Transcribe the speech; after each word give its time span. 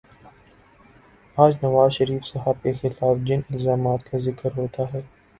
آج 1.37 1.53
نوازشریف 1.63 2.23
صاحب 2.25 2.63
کے 2.63 2.73
خلاف 2.73 3.17
جن 3.27 3.41
الزامات 3.49 4.09
کا 4.11 4.17
ذکر 4.19 4.57
ہوتا 4.57 4.83
ہے، 4.93 4.99